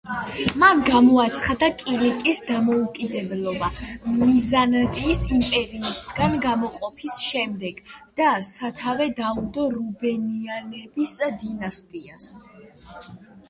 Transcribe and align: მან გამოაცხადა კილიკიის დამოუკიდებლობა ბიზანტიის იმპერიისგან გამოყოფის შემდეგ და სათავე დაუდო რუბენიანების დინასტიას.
მან 0.61 0.79
გამოაცხადა 0.85 1.67
კილიკიის 1.81 2.39
დამოუკიდებლობა 2.51 3.67
ბიზანტიის 4.05 5.21
იმპერიისგან 5.37 6.33
გამოყოფის 6.47 7.19
შემდეგ 7.27 7.83
და 8.23 8.31
სათავე 8.49 9.09
დაუდო 9.23 9.67
რუბენიანების 9.77 11.17
დინასტიას. 11.45 12.33